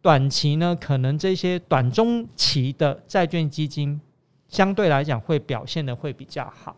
[0.00, 4.00] 短期呢，可能这些短中期的债券基金
[4.48, 6.74] 相对来讲会表现得会比较好。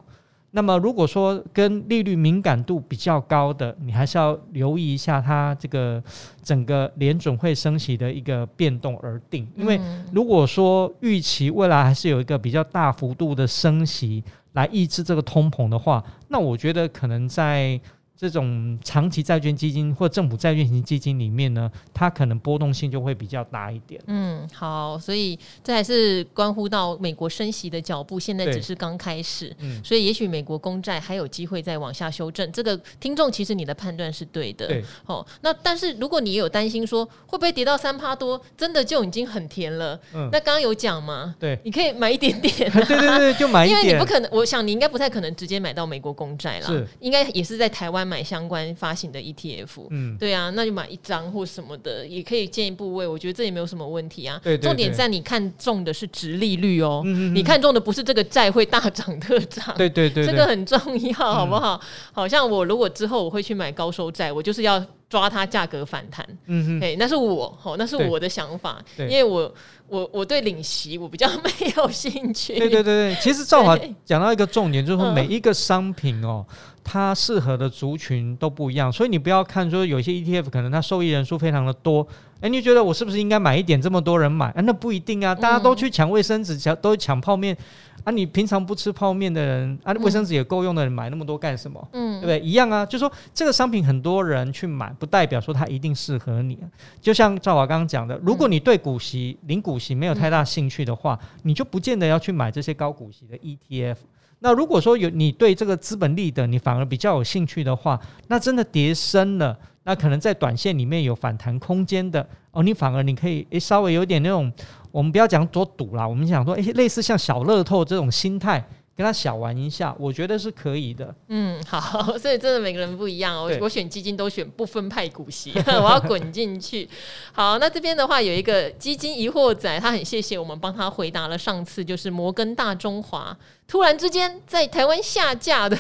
[0.52, 6.02] 那么，如果说跟利率敏感度比较高的，你还是要留意一下它这个
[6.42, 9.48] 整个联准会升息的一个变动而定。
[9.56, 9.80] 因为
[10.12, 17.80] 如果说预期未来还是有一个比较大幅度的升息来抑制这个通膨的话，那我觉得可能在。
[18.22, 24.00] 这种长期债券基金或政府债券型基金里面呢，它可能波动性就会比较大一点。
[24.06, 29.52] 嗯，好，所以这还是关乎到美国升息的脚步，现在只是刚开始。
[29.58, 32.52] 嗯，所以也许美国公债还有机会再往下修正。
[32.52, 34.68] 这个听众其实你的判断是对的。
[34.68, 39.98] 对，哦，那但是如果你有担心说会不会跌到三趴多，真的就已经很甜了。
[40.14, 41.34] 嗯，那刚刚有讲吗？
[41.40, 42.54] 对，你可以买一点点。
[42.70, 43.80] 对对对，就买一点。
[43.82, 46.68] 因为你不可能，我想你应该不太可能直接买到美国公债啦。
[46.68, 48.11] 是，应该也是在台湾。
[48.12, 53.06] 买相关发行的 ETF，嗯，对啊，那就买一张或什么的，也可以建一部位。
[53.06, 54.38] 我觉得这也没有什么问题啊。
[54.44, 59.74] 对重点在你看中的是值利率哦，嗯嗯，你看中的不是这个债会大涨特涨。
[59.78, 61.80] 对对对，对，这个很重要，好不好？
[61.82, 64.84] 嗯、好像我如果之后我会去买高收债，我就是要。
[65.12, 66.26] 抓它价格反弹。
[66.46, 69.54] 嗯哼，那是我，哦，那是我的想法，因为我
[69.88, 72.54] 我我对领息我比较没有兴趣。
[72.58, 76.46] 对对对对，其实赵华讲到一个重点，就是说每一个商品哦。
[76.48, 82.04] 嗯它适合的族群都不一样，所以你不要看说有些 ETF 可能它受益人数非常的多，
[82.40, 83.80] 哎，你觉得我是不是应该买一点？
[83.80, 87.56] 这么多人买，啊，那不一定啊，大家都去抢卫生纸，抢都抢泡面，
[88.04, 91.88] 啊，你平常不吃泡面的人，啊，卫生纸也够用的人买那么多干什么？
[91.92, 92.40] 嗯，对不对？
[92.40, 96.58] 一样啊，就说这个商品很多人去买，不代表说它一定适合你。
[97.00, 103.96] 就像赵华刚刚讲的，如果你对股息、零股息没有太大兴趣的话，你就不见得要去买这些高股息的 ETF。
[104.40, 114.52] 那如果说有你对这个资本利得你反而比较有兴趣的话，那真的跌深了，那可能在短线里面有反弹空间的哦，你反而你可以诶稍微有点那种，
[114.92, 118.64] 我们不要讲多赌啦，我们想说诶类似像小乐透这种心态。
[118.94, 121.12] 跟他小玩一下，我觉得是可以的。
[121.28, 123.50] 嗯，好， 所以真的每个人不一样哦。
[123.58, 126.86] 我选基金都选不分派股息， 我要滚进去。
[127.32, 133.34] 好，那这边的话有一个基金疑惑仔，他很谢谢我们帮他回答了上次就是摩根大中华
[133.72, 135.78] 突然之间在台湾下架的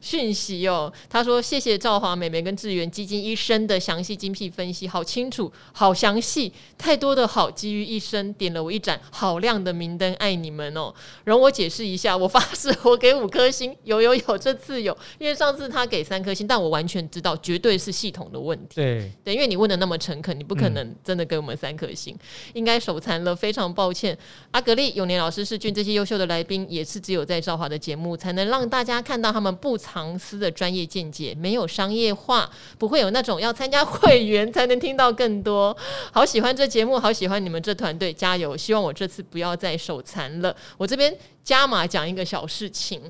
[0.00, 0.92] 讯息哦。
[1.10, 10.94] 他说谢谢赵华、美眉跟志源基金医生的详细精辟分析，好清楚，好详细，太多的好基于一生，点了我一盏好亮的明灯，爱你们哦。
[11.24, 12.40] 容我解释一下，我发。
[12.54, 18.76] 誓我给五颗星，有有有，这次有，因为上次他给三颗星，但我完全知道绝对是系统的问题。
[18.76, 22.20] 对对，因为你问的那么诚恳，你不可能真的给我们三颗星，嗯、
[22.52, 24.16] 应该手残了，非常抱歉。
[24.52, 35.76] 阿格力、永年老师、世俊这些优秀的来宾，也是只有在赵华的节目才能让大家看到他们不藏私的专业见解，没有商业化，不会有那种要参加会员才能听到更多。
[36.12, 38.56] 好喜欢这节目，好喜欢你们这团队，加油！
[38.56, 40.54] 希望我这次不要再手残了。
[40.76, 41.16] 我这边。
[41.44, 43.02] 加码讲一个小事情，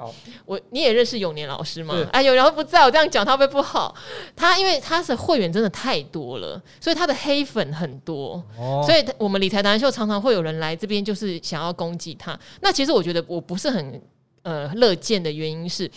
[0.45, 2.05] 我你也认识永年老师吗？
[2.11, 3.95] 哎，永年老师不在我这样讲，他会不好。
[4.35, 8.43] 他因为他是会员真的太多了，所以他的黑粉很多。
[8.85, 12.37] 所以我们理财达人秀常常会有人来这边，就是想要攻击他。
[12.61, 14.03] 那其实我觉得我不是很
[14.45, 15.91] 呃乐见的原因是，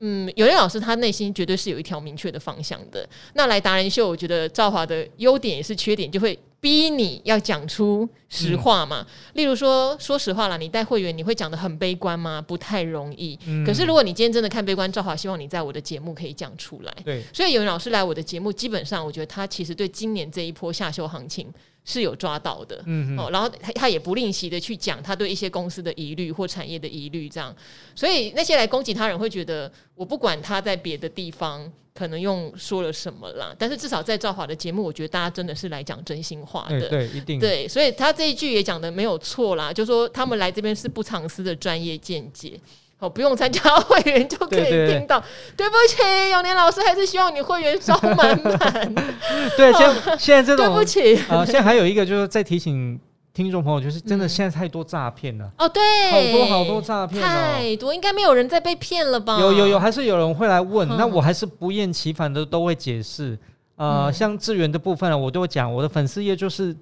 [0.00, 3.06] 嗯，有些老师他内心绝对是有一条明确的方向的。
[3.34, 6.38] 那来达人秀，我觉得赵华的优点也是缺点，就会。
[6.62, 9.04] 逼你要讲出实话嘛？
[9.04, 12.40] 嗯、例如说，说实话啦，你带会员，你会讲的很悲观吗？
[12.40, 13.36] 不太容易。
[13.46, 16.96] 嗯、可是如果你今天真的看悲观，赵华希望你在我的节目可以讲出来。
[17.04, 21.52] 对，所以有人老师来我的节目，基本上我觉得他其实对今年这一波下修行情
[21.84, 22.82] 是有抓到的。
[22.86, 27.54] 嗯哼哦，然后他他也不吝惜的去讲他对一些公司的疑虑或产业的疑虑，这样。
[27.94, 31.70] 所以那些来攻击他人会觉得，我不管他在别的地方。
[31.94, 42.58] 可能用说了什么啦，但是至少在赵华的节目，我觉得大家真的是来讲真心话的，对，对，一定对，所以他这一句也讲的没有错啦，就说他们来这边是不藏私的专业见解，
[43.02, 45.22] 哦，不用参加会员就可以听到。
[45.56, 48.94] 对，不起，永年老师还是希望你会员收满满。
[49.56, 52.98] 对，现在现在这种对不起啊、呃，现在还有一个就是在提醒。
[53.34, 59.40] 听众朋友，就是真的，现在太多诈骗了、嗯、哦，对，好多好多诈骗、哦，太多，应该没有人再被骗了吧？
[59.40, 63.38] 有有有，还是有人会来问，嗯、那我还是不厌其烦的都会解释。
[63.76, 66.76] 呃，嗯、像智源的部分，我都会讲，我的粉丝页就是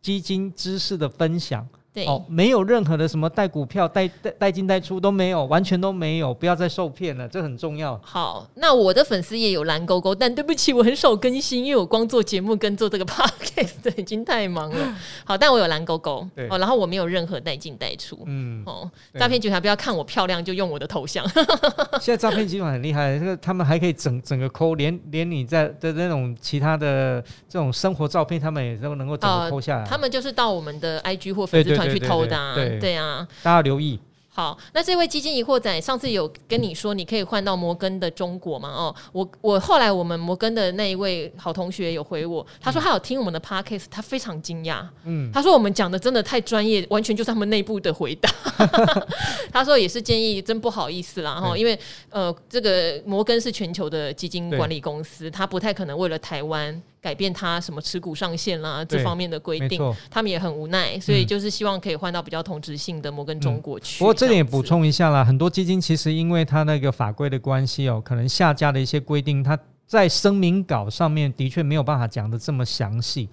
[0.00, 1.68] 基金知识的分享。
[1.94, 7.96] 对哦，没有任何的什么带股票、带带带进带出都没有，完全都没有，不要再受骗了，这很重要。
[8.02, 14.92] 好，那我的粉丝也有蓝勾勾，但对不起，我很少更新，因为我光做节目跟做这个 podcast 已经太忙了。
[15.24, 21.24] 好，但我有蓝勾勾，对哦，然后我没有任何带进带出，嗯，哦，诈骗集团不要看我漂亮就用我的头像。
[22.02, 29.88] 现在诈骗集团很厉害，这个他们还可以整整个抠，连连你在的那种其他的这种生活照片，他们也都能够整个抠下来、呃。
[29.88, 31.83] 他们就是到我们的 IG 或粉丝团。
[31.88, 33.98] 去偷的、啊，对，啊，大家留意。
[34.36, 38.68] 好，那这位基金疑惑仔上次有跟你说，你可以换到摩根的中国吗？
[38.68, 44.84] 哦，我我后来我们摩根的那一位好同学有回我，他说他有听我们的 podcast，他非常惊讶。
[45.04, 48.28] 嗯，他说我们讲的真的太专业，完全就是他们内部的回答。
[49.52, 51.78] 他说也是建议，真不好意思啦哈，因为
[52.10, 56.82] 呃，这个摩根是全球的基金管理公司，他不太可能为了台湾。
[57.04, 59.78] 改变他什么持股上限啦，这方面的规定，
[60.10, 63.98] 他们也很无奈，所以就是希望可以换到比较同质性的摩根中国去。
[63.98, 73.28] 嗯、不过这里也补充一下啦，很多基金其实因为它那个法规的关系哦，可能下架的一些规定，它在声明稿上面的确没有办法讲得这么详细。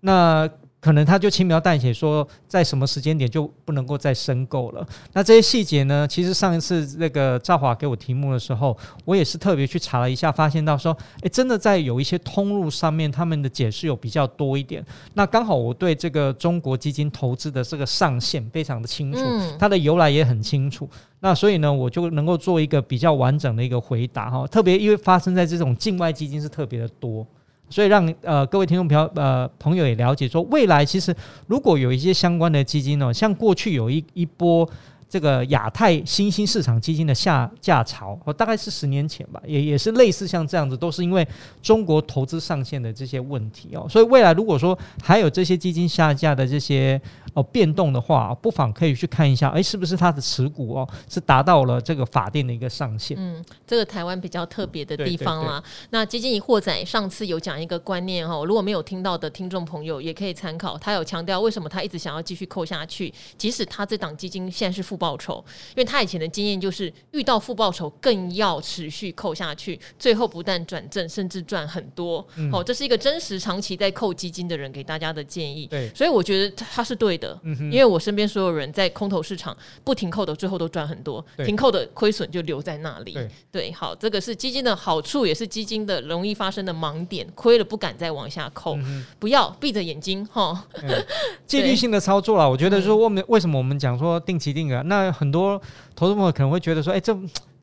[0.00, 0.46] 那
[0.84, 4.86] 可能他就轻描淡写说，在什么时间点就不能够再申购了。
[5.14, 6.06] 那这些细节呢？
[6.06, 14.84] 其实上一次那个赵华给我题目的时候，我也是特别去查了一下，发现到说，诶，真的在有一些通路上面，他们的解释有比较多一点。
[15.14, 19.20] 那刚好我对这个中国基金投资的这个上限非常的清楚，
[19.58, 20.86] 它的由来也很清楚。
[21.20, 24.46] 那所以呢，我就能够做一个比较完整的一个回答哈。
[24.48, 27.26] 特别因为发生在这种境外基金是特别的多。
[27.68, 31.14] 所以让呃各位听众朋友呃朋友也了解说，未来其实
[31.46, 34.68] 如果有一些相关的基金呢，像过去有一一波。
[35.14, 41.24] 这个亚太新兴市场基金的下架潮，哦，大概是十年前吧，也也是类似像这样子，都是因为
[41.62, 47.00] 中国投资上限的这些问题哦，所以未来如果说还有这些基金下架的这些
[47.32, 53.16] 哦变动的话，不妨可以去看一下，哎，是不是它的持股哦是达到了这个法定的一个上限？
[53.16, 55.62] 嗯，这个台湾比较特别的地方啦。
[55.90, 72.26] 那基金一货仔上次有讲一个观念哈，如果没有听到的听众朋友也可以参考，他有强调为什么他一直想要继续扣下去，即使他这档基金现在是负报酬，因为他以前的经验就是遇到负报酬更要持续扣下去，最后不但转正，甚至赚很多。
[72.36, 75.66] 嗯、哦，这是一个真实长期在扣基金的人给大家的建议。
[75.66, 77.38] 对，所以我觉得他是对的。
[77.70, 83.12] 因为我身边所有人在空头市场不停扣的，最后都赚很多；停扣的亏损就留在那里。
[83.12, 87.26] 对，对，好，这个是基金的好处，也是基金的容易发生的盲点。
[87.34, 90.64] 亏了不敢再往下扣，嗯、不要闭着眼睛哈。
[91.46, 95.24] 纪律性的操作啦，我觉得说我们为什么我们讲说定期定额，那很。
[95.24, 95.60] 很多
[95.96, 97.12] 投资朋友可能会觉得说，哎，这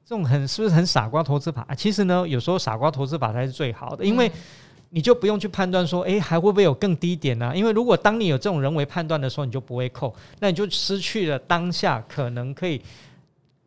[0.03, 1.65] 这种很是不是很傻瓜投资法？
[1.77, 4.29] 其实呢，有时候傻瓜投资法才是最好的，因为
[4.89, 7.55] 你就不用去判断说，哎，还会不会有更低点呢？
[7.55, 12.81] 因为如果当你有这种人为判断的时候，你就不会扣，那你就失去了当下可能可以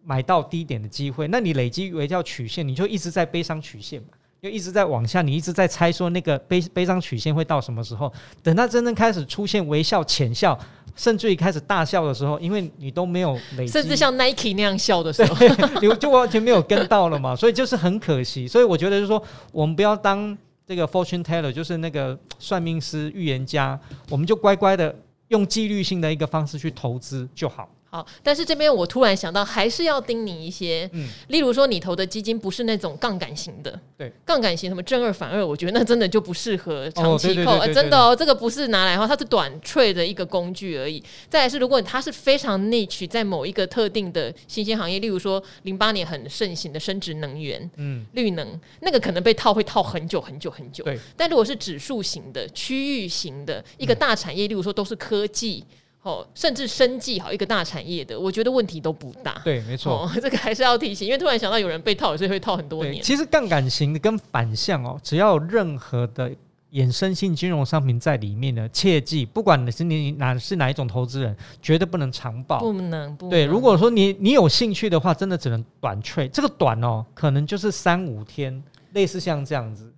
[0.02, 1.28] 买到低点的机会。
[1.28, 4.08] 那你累积为叫曲线，你就一直在悲伤曲线嘛。
[4.44, 8.12] 就一直在往下，你一直在猜说那个悲悲伤曲线会到什么时候？
[8.42, 10.58] 等它真正开始出现微笑、浅笑，
[10.94, 15.34] 甚至于开始大笑的时候，因为你都没有累积，甚至像 Nike 那样笑的时候，
[15.80, 18.46] 你就完全没有跟到了嘛，所以就是很可惜。
[18.46, 20.36] 所以我觉得就是说，我们不要当
[20.66, 23.80] 这个 fortune teller，就是那个算命师、预言家，
[24.10, 24.94] 我们就乖乖的
[25.28, 27.66] 用纪律性的一个方式去投资就好。
[27.94, 41.00] 好，但是这边我突然想到，还是要叮咛一些，嗯，例如说你投的基金不是那种杠杆型的，对，杠杆型什么正二反二，我觉得那真的就不适合长期扣，真的哦，这个不是拿来哈，它是短 trade 的一个工具而已。
[41.28, 50.98] 再来是，如果它是非常 niche 在某一个特定的新兴行业，例如说零八年很盛行的生质能源，嗯，绿能，那个可能被套会套很久很久很久，对。
[51.16, 55.64] 但如果是指数型的、区域型的一个大产业，例如说都是科技。
[56.04, 59.40] 哦，甚至生计好一个大产业的，我觉得问题都不大。
[59.42, 63.02] 对，没错，哦， 这个还是要提醒，因为突然想到有人被套，所以会套很多年。
[63.02, 66.30] 其实杠杆型的跟反向哦，只要有任何的
[66.72, 73.16] 衍生性金融商品在里面呢，切记，不管你是你哪是哪一种投资人，绝对不能长报，不能。
[73.16, 79.90] 不能对，如果说你你有兴趣的话，真的只能短 trade，这个短哦，可能就是三五天，类似像这样子。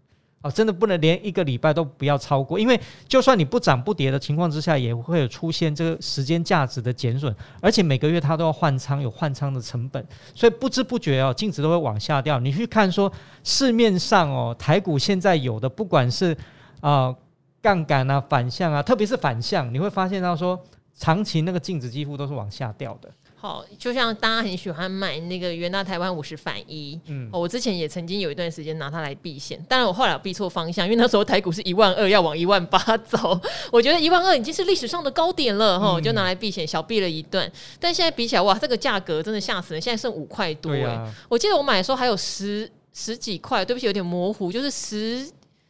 [0.43, 2.79] 哦，真的不能连一个礼拜都不要超过，因为
[3.09, 12.39] 就算你不涨不跌的情况之下，也会有出现这个时间价值的减损，而且每个月它都要换仓，有换仓的成本，所以不知不觉哦，净值都会往下掉。
[12.39, 13.13] 你去看说
[13.43, 16.33] 市面上哦，台股现在有的，不管是
[16.81, 17.17] 啊呃、
[17.61, 20.63] 杠杆啊、反向啊，特别是反向，你会发现到说
[20.95, 23.11] 长期那个净值几乎都是往下掉的。
[23.47, 33.41] 好，就像大家很喜欢买那个元大台湾五十反一，嗯，我之前也曾经有一段时间拿它来避险，当然我后来有避错方向，因为那时候台股是一万二要往一万八走，
[33.71, 37.49] 我觉得一万二已经是历史上的高点了，哈、嗯，就拿来避险，小避了一段。
[37.79, 45.25] 但现在比起来，哇，这个价格真的吓死人，现在剩五块多哎、啊，我记得我买的时候还有十十几块，对不起，有点模糊，就是十。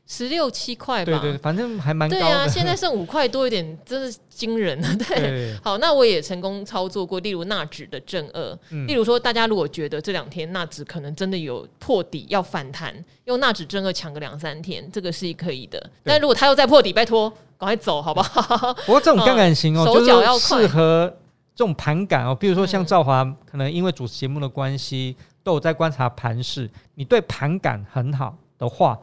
[0.09, 2.23] 十六七块吧，对对，反正还蛮高的。
[2.23, 4.89] 对啊， 现在剩五块多一点，真是惊人 了。
[4.97, 12.95] 对，对好，那我也成功操作过，例如纳指的正二，嗯、例如说，大家如果觉得这两天纳指可能真的有破底要反弹，
[13.25, 15.91] 用纳指正二抢个两三天，这个是可以的。
[16.05, 17.29] 但如果它又再破底，拜托
[17.59, 18.73] 赶快走，好不好？
[18.87, 21.13] 不过这种杠杆型哦，手脚要快，适合
[21.53, 22.33] 这种盘感哦。
[22.33, 26.71] 比如说像赵华，可能因为主持节目的关系，都有在观察盘势。
[26.95, 28.97] 你对盘感很好的话。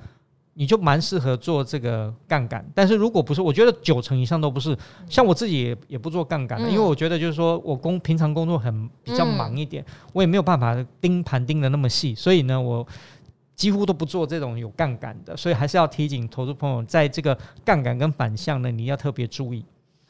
[0.56, 4.78] 你就蛮适合做这个杠杆，但是如果不是，我觉得九成以上都不是。
[5.10, 12.86] 像我自己也也不做杠杆的，嗯、因为我觉得就是说我工平常工作很比较忙一点，嗯、我也没有办法盯盘盯的那么细，所以呢，我
[13.56, 15.36] 几乎都不做这种有杠杆的。
[15.36, 17.36] 所以还是要提醒投资朋友，在这个
[17.66, 19.66] 杠杆跟反向呢，你要特别注意。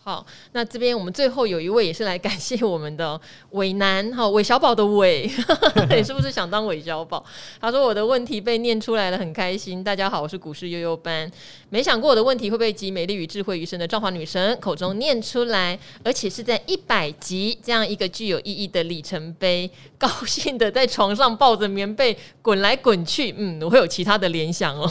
[0.05, 3.17] 好，那这边我们最后有一位也是来感谢我们的
[3.51, 5.31] 伟男，哈，韦小宝的韦，
[5.89, 7.23] 你是不是想当韦小宝？
[7.61, 9.81] 他说我的问题被念出来了，很开心。
[9.81, 11.31] 大家好，我是股市悠悠班，
[11.69, 23.33] 没想过我的问题会被集美丽与智慧于身的赵华女神口中念出来，而且是在一百集这样一个具有意义的里程碑，高兴的在床上抱着棉被滚来滚去。
[23.37, 24.85] 嗯，我会有其他的联想哦，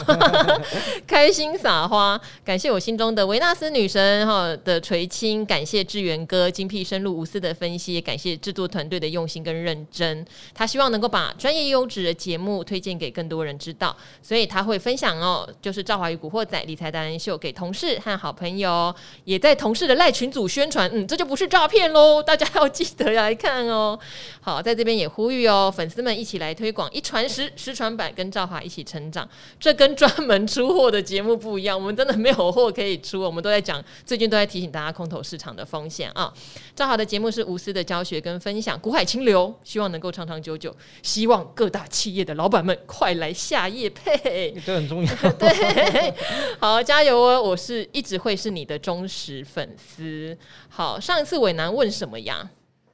[1.05, 5.02] 开心撒花，感谢我心中的维纳斯女神哈的垂。
[5.03, 5.45] 为轻。
[5.45, 10.25] 感谢志远哥精辟深入无私的分析，也感谢制作团队的用心跟认真。
[10.53, 18.93] 他希望能够把专业优质的节目推荐给更多人知道，所以他会分享哦，就是赵华与古惑仔理财达人秀给同事和好朋友，
[19.25, 20.89] 也在同事的赖群组宣传。
[20.93, 23.99] 嗯，这就不是诈骗喽，大家要记得来看哦。
[24.39, 29.27] 好，在这边也呼吁哦，粉丝们一起来推广一传十，十传百，跟赵华一起成长。
[29.59, 36.31] 这跟专门出货的节目不一样，我们真的没有货可以出，我们都在讲，最近都在提醒大家空头市场的风险啊。
[36.75, 40.73] 赵好的节目是无私的教学跟分享，股海清流，希望能够长长久久。
[41.01, 45.13] 希望各大企业的老板们快来下夜配，这很重要。
[45.39, 46.13] 对，
[46.59, 47.41] 好，加油哦！
[47.41, 50.37] 我是一直会是你的忠实粉丝。
[50.69, 52.49] 好，上一次伟南问什么呀？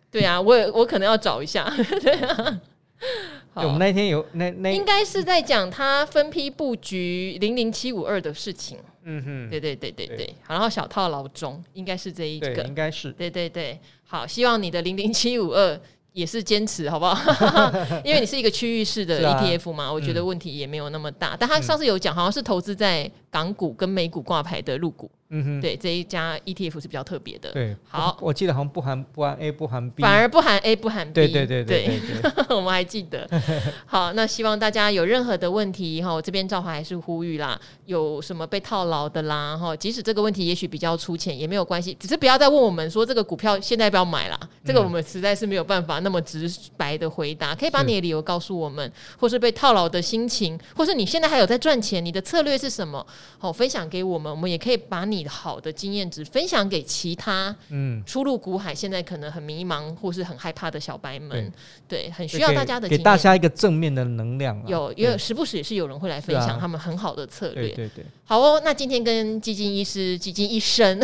[0.10, 1.72] 对啊，我我可能要找一下。
[2.02, 2.60] 对啊。
[3.60, 8.78] 好，我们那天有那那应该是在讲他分批布局零零七五二的事情。
[9.04, 10.36] 嗯哼，对对对对对。
[10.44, 13.12] 好，然后小套牢中应该是这一个，应该是。
[13.14, 15.80] 对对对，好，希望你的零零七五二
[16.12, 17.72] 也是坚持，好不好？
[18.04, 21.36] 因为你是一个区域式的 ETF 嘛，我觉得问题也没有那么大。
[21.40, 25.10] 但他上次有讲，好像是投资在港股跟美股挂牌的入股。
[25.32, 27.52] 嗯哼，对，这一家 ETF 是比较特别的。
[27.52, 31.14] 对，好，我记得好像不含不含 A 不含 B，反而不含 A 不含 B。
[31.14, 33.30] 对对对对对， 我们还记得。
[33.86, 53.06] 好，那希望大家有任何的问题哈，我这边赵华还是呼吁啦，有什么被套牢的啦哈，即使这个问题也许比较粗浅也没有关系，只是不要再问我们说这个股票现在要不要买啦，这个我们实在是没有办法那么直白的回答，可以把你的理由告诉我们，或是被套牢的心情，或是你现在还有在赚钱，你的策略是什么？
[53.38, 56.10] 好，分享给我们，我们也可以把你好的经验。
[56.10, 61.54] 值分享给其他嗯初入股海现在可能很迷茫或是很害怕的小白们，
[61.88, 64.60] 对，很需要大家的给大家一个正面的能量。
[64.66, 67.68] 有，因为时不时也是有人会来分享他们很好的策略。
[67.70, 71.00] 对对对，好哦，那今天跟基金医师、基金医生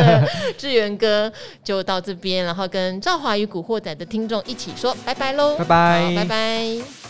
[0.56, 1.30] 志源哥
[1.62, 7.05] 就到这边，然后跟赵华与古惑仔的听众一起说拜拜喽，拜拜，拜拜。